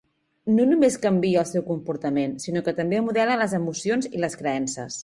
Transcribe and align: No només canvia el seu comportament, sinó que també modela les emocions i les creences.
No 0.53 0.63
només 0.69 0.97
canvia 1.03 1.43
el 1.43 1.47
seu 1.49 1.65
comportament, 1.69 2.35
sinó 2.47 2.65
que 2.69 2.75
també 2.81 3.05
modela 3.11 3.39
les 3.45 3.57
emocions 3.63 4.15
i 4.19 4.27
les 4.27 4.43
creences. 4.43 4.97